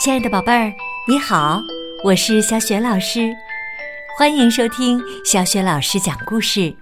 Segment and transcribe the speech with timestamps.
[0.00, 0.72] 亲爱的宝贝儿，
[1.06, 1.60] 你好，
[2.02, 3.36] 我是小雪老师，
[4.16, 6.74] 欢迎收听小雪老师讲故事，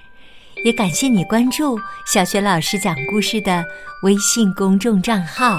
[0.64, 1.76] 也感谢你关注
[2.06, 3.64] 小雪老师讲故事的
[4.04, 5.58] 微信公众账号。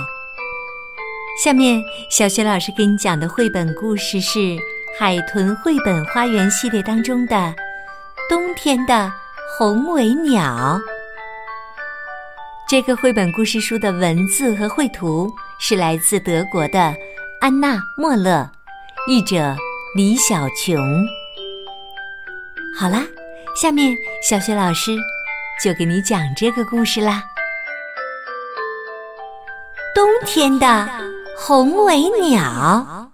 [1.43, 4.39] 下面，小雪老师给你讲的绘本故事是
[4.97, 7.35] 《海豚绘本花园》系列当中的
[8.29, 9.11] 《冬天的
[9.57, 10.79] 红尾鸟》。
[12.69, 15.29] 这个绘本故事书的文字和绘图
[15.59, 16.95] 是来自德国的。
[17.41, 18.51] 安娜·莫勒，
[19.07, 19.55] 译者
[19.95, 20.77] 李小琼。
[22.77, 23.01] 好啦，
[23.55, 24.97] 下面小雪老师
[25.63, 27.23] 就给你讲这个故事啦。
[29.95, 30.89] 冬天的
[31.37, 33.09] 红尾鸟。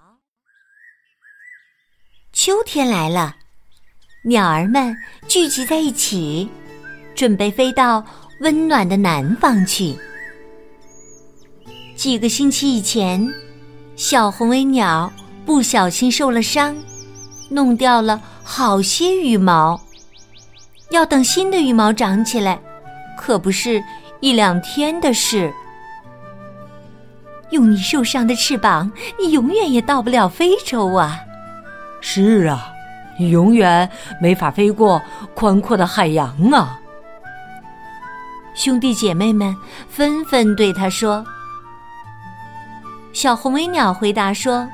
[2.34, 3.36] 秋天来了，
[4.24, 6.50] 鸟儿们聚集在一起，
[7.14, 8.04] 准备飞到
[8.40, 9.96] 温暖的南方去。
[11.96, 13.32] 几个星期以前。
[14.08, 15.12] 小红尾鸟
[15.48, 16.76] 不小心受了伤，
[17.50, 19.82] 弄掉了好些羽毛。
[20.92, 22.60] 要等新的羽毛长起来，
[23.18, 23.84] 可不是
[24.20, 25.52] 一两天的事。
[27.50, 31.20] 用你受伤的翅膀，你永远也到不了非洲啊！
[32.00, 32.72] 是啊，
[33.18, 33.90] 你永远
[34.22, 35.02] 没法飞过
[35.34, 36.80] 宽阔的海洋啊！
[38.54, 39.56] 兄弟姐妹们
[39.90, 41.26] 纷纷对他说。
[43.16, 44.68] 小红尾鸟回答说：“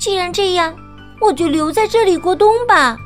[0.00, 0.74] 既然这样，
[1.20, 2.96] 我就留在这里过冬吧。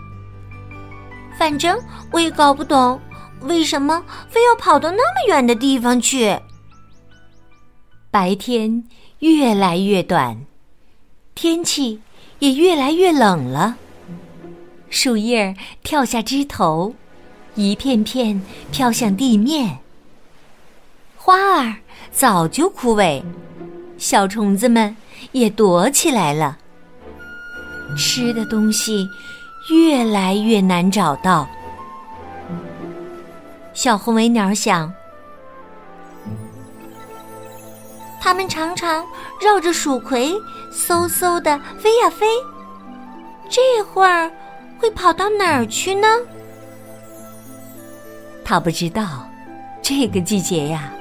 [1.36, 1.76] 反正
[2.12, 3.00] 我也搞不懂，
[3.40, 6.38] 为什么非要跑到那么远的地方去。”
[8.12, 8.84] 白天
[9.18, 10.46] 越来越短，
[11.34, 12.00] 天气
[12.38, 13.78] 也越来越冷了。
[14.90, 16.94] 树叶跳下枝头，
[17.56, 19.81] 一片片飘向地面。
[21.24, 21.72] 花儿。
[22.10, 23.22] 早就枯萎，
[23.96, 24.94] 小虫子们
[25.30, 26.58] 也躲起来了。
[27.96, 29.08] 吃的东西
[29.70, 31.48] 越来越难找到。
[33.72, 34.92] 小红尾鸟想，
[38.20, 39.06] 它们常常
[39.40, 40.34] 绕着鼠葵
[40.70, 42.26] 嗖嗖的飞呀飞，
[43.48, 44.30] 这会儿
[44.78, 46.08] 会跑到哪儿去呢？
[48.44, 49.26] 他不知道，
[49.80, 50.92] 这个季节呀。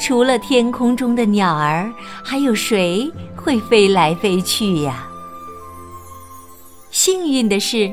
[0.00, 1.92] 除了天空中的鸟儿，
[2.24, 5.06] 还有谁会飞来飞去呀？
[6.90, 7.92] 幸运的是，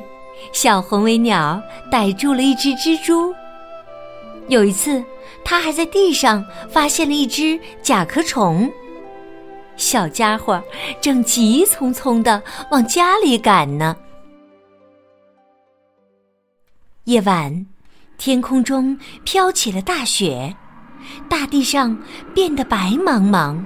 [0.53, 3.34] 小红尾鸟逮住了一只蜘蛛。
[4.47, 5.03] 有一次，
[5.44, 8.72] 它还在地上发现了一只甲壳虫。
[9.75, 10.63] 小家伙
[11.01, 12.41] 正急匆匆的
[12.72, 13.96] 往家里赶呢。
[17.03, 17.66] 夜晚，
[18.17, 20.56] 天空中飘起了大雪。
[21.29, 21.97] 大地上
[22.34, 23.57] 变得白茫茫，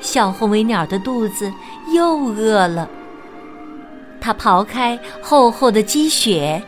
[0.00, 1.52] 小红尾鸟的肚子
[1.92, 2.88] 又饿了。
[4.20, 6.62] 它刨开厚厚的积雪，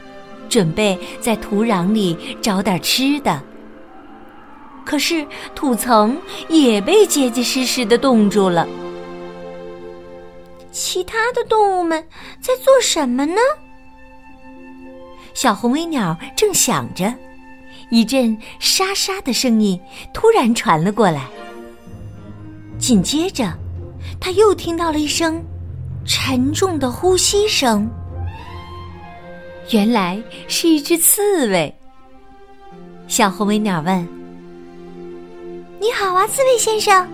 [0.49, 3.43] 准备在土壤里找点吃的。
[4.84, 6.17] 可是土层
[6.49, 8.67] 也被结结实实的冻住了。
[10.71, 12.03] 其他的动物们
[12.41, 13.41] 在做什么呢？
[15.34, 17.12] 小红尾鸟正想着。
[17.91, 19.81] 一阵沙沙的声音
[20.12, 21.25] 突然传了过来，
[22.78, 23.50] 紧接着，
[24.21, 25.43] 他又听到了一声
[26.04, 27.88] 沉重的呼吸声。
[29.71, 31.75] 原来是一只刺猬。
[33.06, 34.06] 小红尾鸟问
[35.81, 37.09] ：“你好啊，刺猬先生，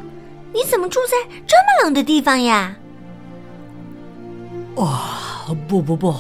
[0.53, 2.77] 你怎么住在这么冷的地方呀
[4.75, 4.99] ？”“哦，
[5.69, 6.13] 不不不，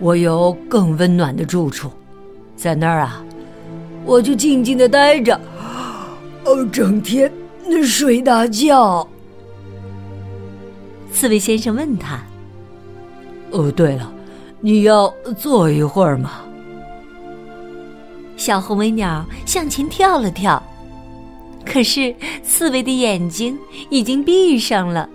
[0.00, 1.90] 我有更温暖的住处，
[2.56, 3.22] 在那儿啊。”
[4.06, 5.38] 我就静静的待着，
[6.44, 7.30] 哦，整天
[7.84, 9.06] 睡大觉。
[11.12, 12.20] 刺猬先生问他
[13.50, 14.12] ：“哦，对了，
[14.60, 16.42] 你要坐一会儿吗？”
[18.36, 20.62] 小红尾鸟向前跳了跳，
[21.64, 23.58] 可是刺猬的眼睛
[23.90, 25.08] 已经闭上了。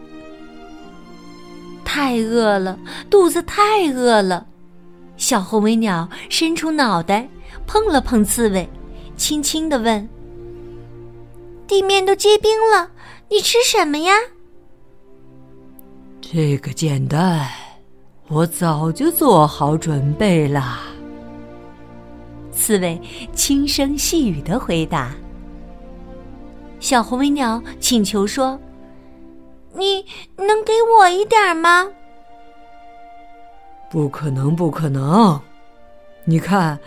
[1.86, 2.78] 太饿了，
[3.10, 4.46] 肚子太饿了。
[5.18, 7.28] 小红尾鸟伸出脑袋，
[7.68, 8.68] 碰了碰刺猬。
[9.22, 10.10] 轻轻的问
[11.70, 12.90] ：“地面都结冰了，
[13.30, 14.16] 你吃什么呀？”
[16.20, 17.48] 这个简单，
[18.30, 20.80] 我早就做好准备了。
[22.52, 23.00] 刺猬
[23.32, 25.14] 轻声细语的回答。
[26.80, 28.60] 小红尾鸟请求说
[29.78, 30.04] ：“你
[30.36, 31.88] 能给我一点吗
[33.88, 35.40] ？”“不可能，不可能！
[36.26, 36.80] 你看。”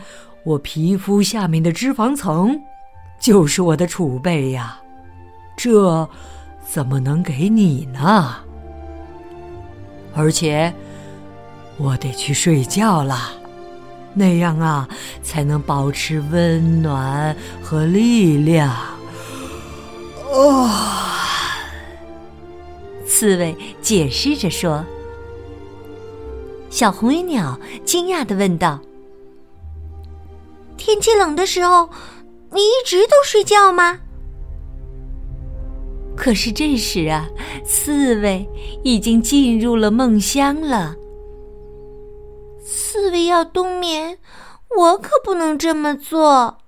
[0.45, 2.61] 我皮肤下面的脂肪层，
[3.19, 4.79] 就是我的储备呀。
[5.57, 6.09] 这
[6.67, 8.37] 怎么能给你呢？
[10.15, 10.73] 而且
[11.79, 13.33] 我得去睡觉了，
[14.13, 14.89] 那样啊
[15.23, 18.71] 才能保持温暖和力量。
[20.31, 20.71] 哦，
[23.07, 24.85] 刺猬解释着说。
[26.71, 28.81] 小红尾鸟惊讶的问道
[30.85, 31.89] ：“天气冷的时候，
[32.53, 33.99] 你一直都睡觉吗？”
[36.15, 37.27] 可是这时啊，
[37.65, 38.47] 刺猬
[38.83, 40.95] 已经进入了梦乡了。
[42.63, 44.19] 刺猬要冬眠，
[44.77, 46.59] 我可不能这么做。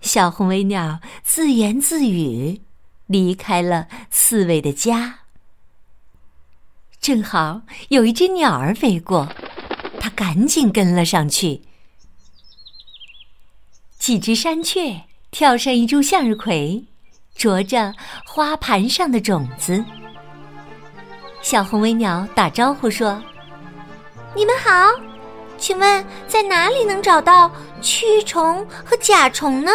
[0.00, 2.60] 小红尾鸟自言自语，
[3.06, 5.20] 离开了刺猬的家。
[7.00, 9.28] 正好有一只鸟儿飞过，
[10.00, 11.62] 它赶紧跟了上去。
[14.04, 16.84] 几只山雀跳上一株向日葵。
[17.34, 17.94] 啄着
[18.26, 19.82] 花盘上的种子，
[21.40, 23.18] 小红尾鸟打招呼说
[24.36, 24.90] ：“你们好，
[25.56, 29.72] 请问在哪里能找到蛆虫和甲虫呢？”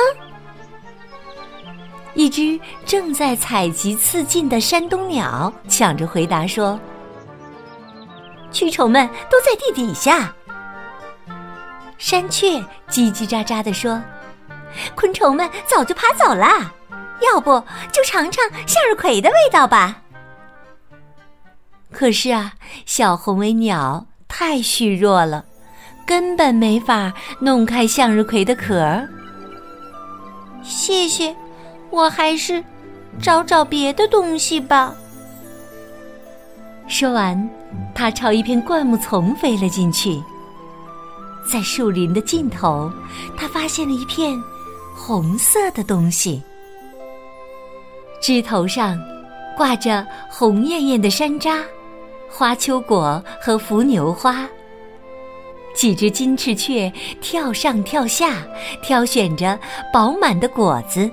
[2.14, 6.80] 一只正在采集刺茎的山东鸟抢着回答说
[8.54, 10.32] ：“蛆虫们都在地底下。”
[11.98, 12.60] 山雀
[12.90, 14.00] 叽叽喳喳地说
[14.96, 16.74] ：“昆虫们早就爬走了。”
[17.22, 17.62] 要不
[17.92, 20.02] 就尝尝向日葵的味道吧。
[21.92, 22.54] 可是啊，
[22.86, 25.44] 小红尾鸟太虚弱了，
[26.06, 27.12] 根本没法
[27.42, 29.06] 弄开向日葵的壳儿。
[30.64, 31.36] 谢谢，
[31.90, 32.64] 我还是
[33.22, 34.96] 找找别的东西吧。
[36.88, 37.50] 说完，
[37.94, 40.24] 它朝一片灌木丛飞了进去。
[41.52, 42.90] 在树林的尽头，
[43.36, 44.42] 它发现了一片
[45.00, 46.44] 红色的东西。
[48.22, 49.00] 枝头上
[49.56, 51.64] 挂着红艳艳的山楂、
[52.30, 54.48] 花秋果和伏牛花。
[55.74, 56.92] 几只金翅雀
[57.22, 58.46] 跳上跳下，
[58.82, 59.58] 挑选着
[59.94, 61.10] 饱满的果子。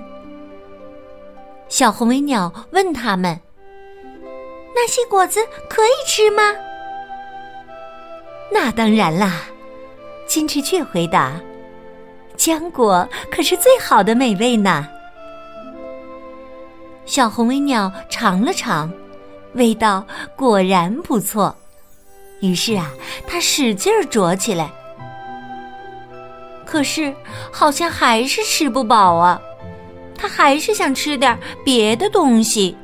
[1.69, 3.39] 小红尾鸟问他们
[4.75, 5.39] ：“那些果子
[5.69, 6.43] 可以吃吗
[8.51, 9.43] ？”“那当然啦！”
[10.27, 11.39] 金翅雀回答
[12.37, 14.87] ，“浆果可是最好的美味呢。”
[17.05, 18.91] 小红尾鸟尝了尝，
[19.53, 20.05] 味道
[20.35, 21.55] 果然不错。
[22.41, 22.91] 于是啊，
[23.25, 24.71] 它使劲儿啄起来。
[26.65, 27.15] 可是
[27.51, 29.41] 好像还是吃不饱啊，
[30.17, 32.75] 它还是想吃点别的东西。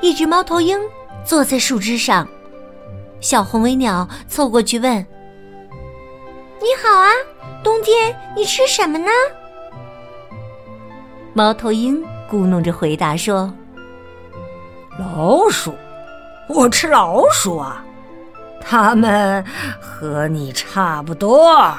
[0.00, 0.78] 一只猫头鹰
[1.24, 2.28] 坐在树枝上，
[3.20, 5.04] 小红尾鸟凑过去问
[6.66, 7.10] ：“你好啊，
[7.62, 9.06] 冬天你吃什么呢？”
[11.32, 13.54] 猫头鹰咕哝着回答说
[14.98, 15.72] ：“老鼠，
[16.48, 17.84] 我吃老鼠啊，
[18.60, 19.44] 它们
[19.80, 21.72] 和你差不多。”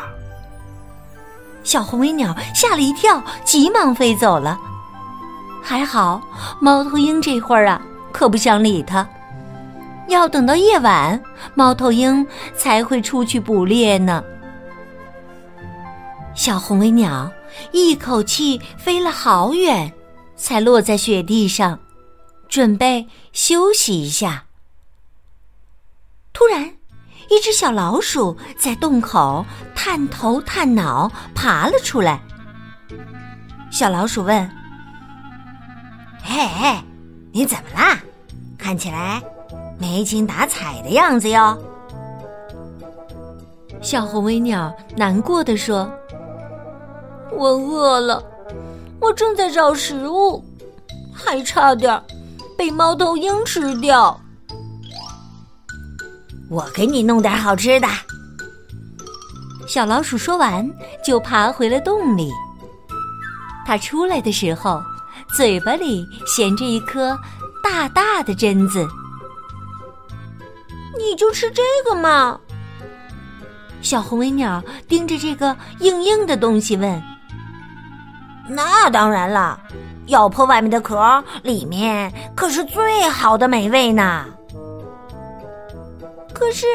[1.65, 4.57] 小红尾鸟吓了一跳，急忙飞走了。
[5.61, 6.21] 还好，
[6.61, 7.81] 猫头鹰这会儿啊，
[8.13, 9.05] 可不想理它。
[10.07, 11.21] 要等到夜晚，
[11.55, 12.25] 猫头鹰
[12.55, 14.23] 才会出去捕猎呢。
[16.37, 17.29] 小红尾鸟。
[17.71, 19.91] 一口气飞了好远，
[20.35, 21.79] 才落在雪地上，
[22.47, 24.45] 准备休息一下。
[26.33, 26.63] 突然，
[27.31, 32.21] 一只小老鼠在洞口探头探脑爬了出来。
[33.71, 34.47] 小老鼠问
[36.23, 36.77] ：“嘿，
[37.31, 37.97] 你怎么啦？
[38.55, 39.19] 看起来
[39.79, 41.57] 没精打采的样子哟。”
[43.81, 45.91] 小红尾鸟难过的说。
[47.37, 48.23] 我饿了，
[48.99, 50.43] 我正在找食物，
[51.13, 52.01] 还差点
[52.57, 54.19] 被猫头鹰吃掉。
[56.49, 57.87] 我给你弄点好吃的。
[59.67, 60.67] 小老鼠说完，
[61.05, 62.31] 就爬回了洞里。
[63.67, 64.81] 它出来的时候，
[65.35, 67.15] 嘴巴里衔着一颗
[67.63, 68.87] 大大的榛子。
[70.97, 72.39] 你就吃这个嘛？
[73.83, 76.99] 小红尾鸟盯着这个硬硬的东西问。
[78.47, 79.59] 那当然了，
[80.07, 84.25] 咬破外面的壳，里面可是最好的美味呢。
[86.33, 86.65] 可是，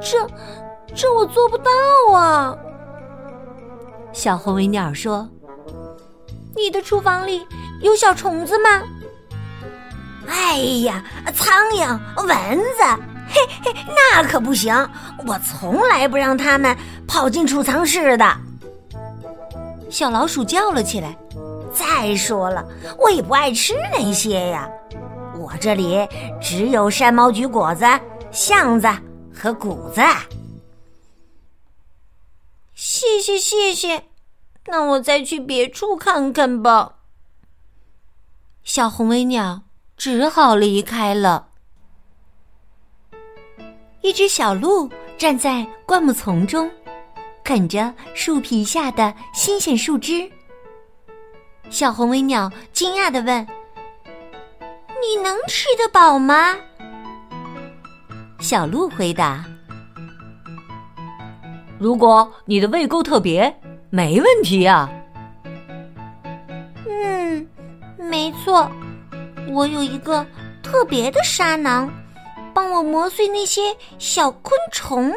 [0.00, 0.26] 这
[0.94, 1.70] 这我做不到
[2.14, 2.54] 啊。
[4.12, 5.28] 小红尾鸟说
[6.54, 7.46] ：“你的厨房里
[7.80, 8.82] 有小虫子吗？”
[10.28, 11.02] 哎呀，
[11.34, 12.82] 苍蝇、蚊子，
[13.28, 14.74] 嘿嘿，那可不行，
[15.26, 18.45] 我从来不让他们跑进储藏室的。
[19.90, 21.16] 小老鼠叫了起来，
[21.72, 22.66] 再说了，
[22.98, 24.68] 我也不爱吃那些呀。
[25.38, 26.06] 我这里
[26.40, 27.84] 只有山毛榉果子、
[28.30, 28.88] 橡子
[29.32, 30.00] 和谷子。
[32.74, 34.04] 谢谢谢谢，
[34.66, 36.96] 那我再去别处看看吧。
[38.64, 39.62] 小红尾鸟
[39.96, 41.48] 只好离开了。
[44.02, 46.70] 一只小鹿站在灌木丛中，
[47.46, 50.28] 啃着树皮下的新鲜树枝。
[51.70, 53.46] 小红尾鸟惊讶的问
[55.00, 56.56] ：“你能吃得饱吗？”
[58.42, 59.44] 小鹿回答
[61.78, 63.56] ：“如果你的胃够特别，
[63.90, 64.90] 没问题呀。”
[66.84, 67.48] 嗯，
[67.96, 68.68] 没错，
[69.52, 70.26] 我有一个
[70.64, 71.88] 特别的沙囊。
[72.52, 75.14] 帮我磨碎那些小昆虫，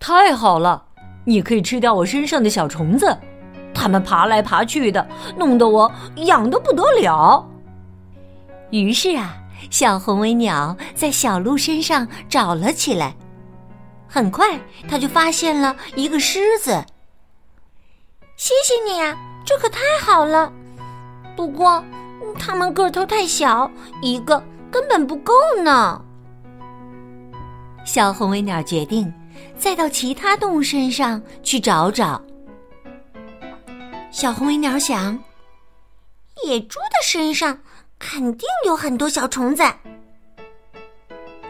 [0.00, 0.84] 太好了！
[1.28, 3.14] 你可以吃掉我身上的小虫子，
[3.74, 5.06] 它们爬来爬去的，
[5.36, 5.92] 弄得我
[6.24, 7.46] 痒得不得了。
[8.70, 9.36] 于是啊，
[9.70, 13.14] 小红尾鸟在小鹿身上找了起来。
[14.08, 14.58] 很快，
[14.88, 16.82] 它就发现了一个狮子。
[18.36, 20.50] 谢谢你啊，这可太好了。
[21.36, 21.84] 不过，
[22.38, 23.70] 它们个头太小，
[24.00, 26.00] 一个根本不够呢。
[27.84, 29.12] 小红尾鸟决定
[29.58, 32.22] 再到其他动物身上去找找。
[34.10, 35.18] 小红尾鸟想，
[36.46, 37.58] 野猪的身上
[37.98, 39.62] 肯定有很多小虫子。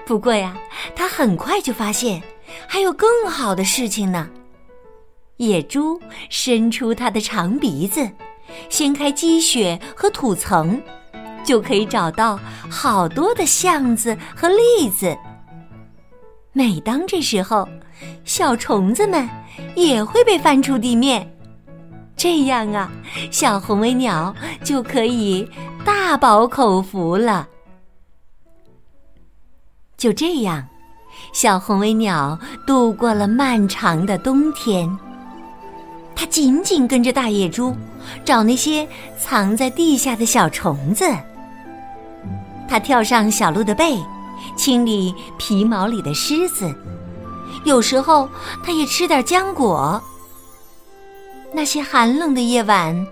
[0.06, 0.56] 不过呀，
[0.96, 2.22] 它很快就发现
[2.66, 4.28] 还有更好的事情呢。
[5.36, 8.10] 野猪伸出它的长鼻子，
[8.68, 10.82] 掀开积雪和土层，
[11.44, 15.16] 就可以找到好多的橡子和栗子。
[16.58, 17.68] 每当这时候，
[18.24, 19.28] 小虫子们
[19.76, 21.24] 也会被翻出地面，
[22.16, 22.90] 这样啊，
[23.30, 24.34] 小红尾鸟
[24.64, 25.48] 就可以
[25.84, 27.46] 大饱口福了。
[29.96, 30.66] 就这样，
[31.32, 32.36] 小红尾鸟
[32.66, 34.98] 度过了漫长的冬天。
[36.16, 37.72] 它紧紧跟着大野猪，
[38.24, 38.84] 找那些
[39.16, 41.04] 藏在地下的小虫子。
[42.66, 43.96] 它跳上小鹿的背。
[44.56, 46.74] 清理皮毛里的虱子，
[47.64, 48.28] 有时候
[48.62, 50.02] 它也吃点浆果。
[51.52, 53.06] 那些寒冷的夜晚，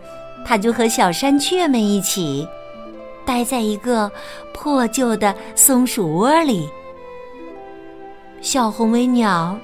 [0.45, 2.47] 它就和小山雀们一起，
[3.25, 4.11] 待在一个
[4.53, 6.69] 破旧的松鼠窝里。
[8.43, 9.59] 小红尾鸟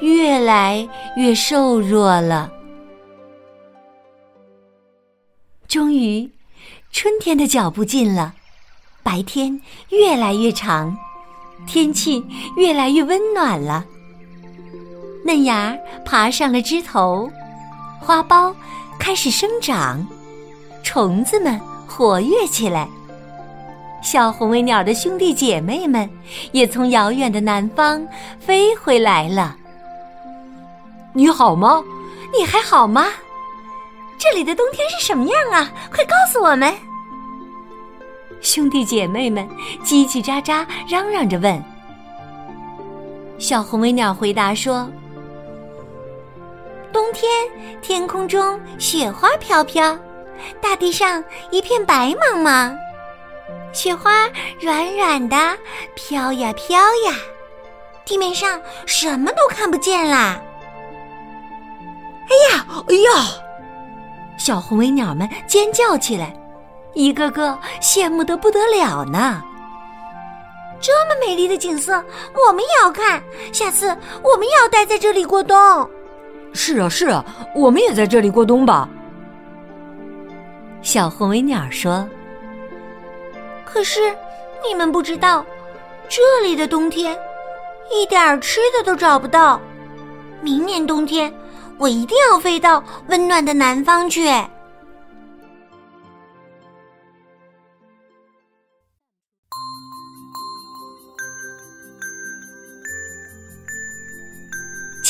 [0.00, 2.50] 越来越瘦弱了。
[5.66, 6.30] 终于，
[6.92, 8.34] 春天的脚步近了。
[9.02, 10.96] 白天越来越长，
[11.66, 12.24] 天气
[12.56, 13.84] 越来越温暖了。
[15.24, 17.30] 嫩芽爬上了枝头，
[18.00, 18.54] 花苞
[18.98, 20.06] 开始生长，
[20.82, 22.88] 虫子们活跃起来。
[24.02, 26.08] 小红尾鸟的兄弟姐妹们
[26.50, 28.04] 也从遥远的南方
[28.40, 29.56] 飞回来了。
[31.12, 31.82] 你好吗？
[32.36, 33.06] 你还好吗？
[34.18, 35.70] 这里的冬天是什么样啊？
[35.90, 36.72] 快告诉我们！
[38.42, 39.48] 兄弟姐妹们
[39.84, 41.62] 叽叽喳喳嚷嚷着问。
[43.38, 44.90] 小红尾鸟回答说
[46.92, 47.30] ：“冬天
[47.80, 49.96] 天空中雪花飘飘，
[50.60, 51.22] 大地上
[51.52, 52.76] 一片白茫茫，
[53.72, 54.28] 雪花
[54.60, 55.36] 软软的
[55.94, 57.16] 飘呀飘呀，
[58.04, 60.42] 地面上什么都看不见啦！”
[62.28, 63.28] 哎呀，哎呀！
[64.36, 66.36] 小红尾鸟们尖叫起来。
[66.94, 69.42] 一个个羡慕的不得了呢。
[70.80, 71.92] 这么美丽的景色，
[72.34, 73.22] 我们也要看。
[73.52, 75.56] 下次我们也要待在这里过冬。
[76.52, 78.88] 是啊，是啊，我们也在这里过冬吧。
[80.82, 82.04] 小红尾鸟说
[83.64, 84.12] ：“可是
[84.66, 85.46] 你们不知道，
[86.08, 87.16] 这里的冬天
[87.90, 89.60] 一点吃的都找不到。
[90.40, 91.32] 明年冬天，
[91.78, 94.28] 我一定要飞到温暖的南方去。”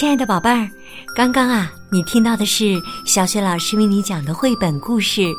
[0.02, 0.68] 亲爱的宝贝儿，
[1.14, 2.74] 刚刚啊，你听到的是
[3.06, 5.20] 小雪老师为你讲的绘本故事《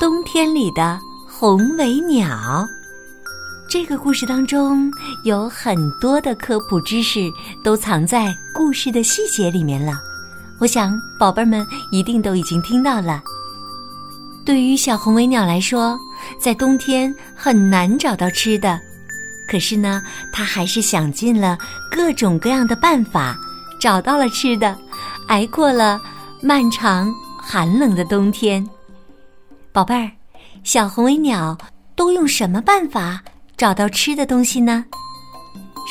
[0.00, 2.26] 冬天里的红尾鸟》。
[3.68, 4.90] 这个故事当中
[5.22, 7.30] 有很多的科普知识，
[7.62, 9.92] 都藏在故事的细节里面了。
[10.58, 13.22] 我想，宝贝儿们一定都已经听到了。
[14.44, 15.96] 对于小红尾鸟来说，
[16.40, 18.80] 在冬天很难找到吃的，
[19.48, 20.02] 可是呢，
[20.32, 21.56] 它还是想尽了
[21.88, 23.38] 各种各样的办法。
[23.80, 24.76] 找到了吃的，
[25.28, 26.00] 挨过了
[26.40, 28.66] 漫长寒冷的冬天。
[29.72, 30.10] 宝贝儿，
[30.64, 31.56] 小红尾鸟
[31.94, 33.22] 都用什么办法
[33.56, 34.84] 找到吃的东西呢？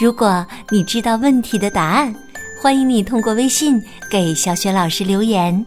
[0.01, 2.13] 如果你知道问题的答案，
[2.61, 5.65] 欢迎你通过微信给小雪老师留言。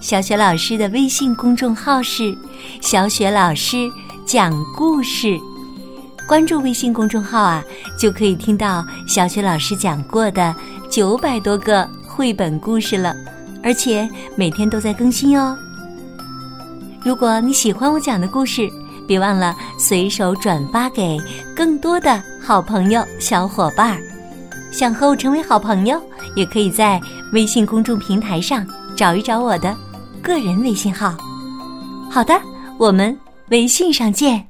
[0.00, 2.36] 小雪老师的微信公众号是
[2.80, 3.90] “小雪老师
[4.24, 5.38] 讲故事”，
[6.26, 7.62] 关注微信公众号啊，
[7.98, 10.54] 就可以听到小雪老师讲过的
[10.90, 13.14] 九百多个绘本故事了，
[13.62, 15.56] 而且每天都在更新哦。
[17.04, 18.70] 如果你喜欢我讲的故事，
[19.06, 21.18] 别忘了随手转发给
[21.54, 23.98] 更多的好朋友、小伙伴。
[24.70, 26.00] 想和我成为好朋友，
[26.34, 27.00] 也可以在
[27.32, 28.66] 微信公众平台上
[28.96, 29.76] 找一找我的。
[30.22, 31.14] 个人微信号，
[32.10, 32.34] 好的，
[32.78, 33.16] 我们
[33.50, 34.47] 微信上见。